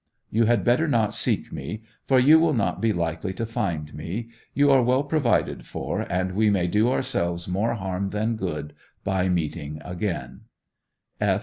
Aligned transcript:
You 0.31 0.45
had 0.45 0.63
better 0.63 0.87
not 0.87 1.13
seek 1.13 1.51
me, 1.53 1.83
for 2.07 2.17
you 2.17 2.39
will 2.39 2.55
not 2.55 2.81
be 2.81 2.91
likely 2.91 3.33
to 3.33 3.45
find 3.45 3.93
me: 3.93 4.29
you 4.51 4.71
are 4.71 4.81
well 4.81 5.03
provided 5.03 5.63
for, 5.63 6.11
and 6.11 6.31
we 6.31 6.49
may 6.49 6.65
do 6.65 6.89
ourselves 6.89 7.47
more 7.47 7.75
harm 7.75 8.09
than 8.09 8.35
good 8.35 8.73
by 9.03 9.29
meeting 9.29 9.79
again. 9.85 10.45